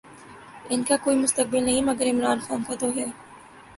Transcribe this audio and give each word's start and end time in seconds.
ان 0.69 0.83
کا 0.83 0.95
کوئی 1.03 1.17
مستقبل 1.17 1.63
نہیں، 1.63 1.81
مگر 1.81 2.05
عمران 2.05 2.39
خان 2.39 2.63
کا 2.67 2.75
تو 2.75 2.87
ہے۔ 2.95 3.05